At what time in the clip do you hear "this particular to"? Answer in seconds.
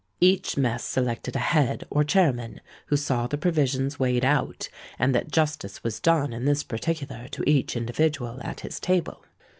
6.45-7.47